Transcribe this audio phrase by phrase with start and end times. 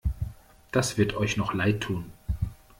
[0.71, 2.11] Das wird euch noch leidtun!